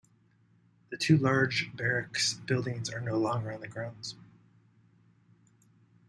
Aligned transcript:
The 0.89 0.97
two 0.97 1.15
large 1.15 1.69
barracks 1.77 2.33
buildings 2.33 2.89
are 2.89 3.01
no 3.01 3.19
longer 3.19 3.51
on 3.53 3.61
the 3.61 3.67
grounds. 3.67 4.15